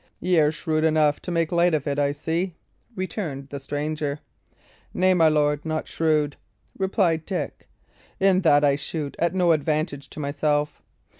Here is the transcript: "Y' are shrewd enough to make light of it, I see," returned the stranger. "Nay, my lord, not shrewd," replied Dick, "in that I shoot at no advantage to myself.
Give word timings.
"Y' 0.19 0.33
are 0.39 0.51
shrewd 0.51 0.83
enough 0.83 1.19
to 1.19 1.29
make 1.29 1.51
light 1.51 1.75
of 1.75 1.85
it, 1.85 1.99
I 1.99 2.11
see," 2.11 2.55
returned 2.95 3.49
the 3.49 3.59
stranger. 3.59 4.19
"Nay, 4.95 5.13
my 5.13 5.27
lord, 5.29 5.63
not 5.63 5.87
shrewd," 5.87 6.37
replied 6.75 7.23
Dick, 7.23 7.67
"in 8.19 8.41
that 8.41 8.63
I 8.65 8.75
shoot 8.77 9.15
at 9.19 9.35
no 9.35 9.51
advantage 9.51 10.09
to 10.09 10.19
myself. 10.19 10.81